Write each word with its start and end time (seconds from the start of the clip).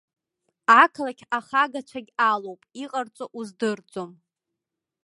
Ақалақь 0.81 1.23
ахагацәагьы 1.37 2.13
алоуп, 2.29 2.61
иҟарҵо 2.83 3.25
уздырӡом. 3.37 4.11